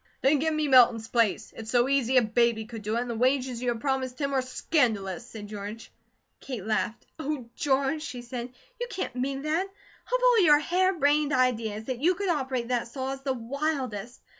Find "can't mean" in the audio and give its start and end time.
8.89-9.43